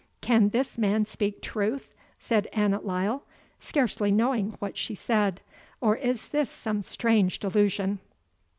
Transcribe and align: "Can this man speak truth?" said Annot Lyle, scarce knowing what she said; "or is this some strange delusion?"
"Can 0.19 0.49
this 0.49 0.79
man 0.79 1.05
speak 1.05 1.43
truth?" 1.43 1.93
said 2.17 2.47
Annot 2.53 2.83
Lyle, 2.87 3.21
scarce 3.59 4.01
knowing 4.01 4.55
what 4.57 4.75
she 4.75 4.95
said; 4.95 5.41
"or 5.79 5.95
is 5.95 6.29
this 6.29 6.49
some 6.49 6.81
strange 6.81 7.37
delusion?" 7.37 7.99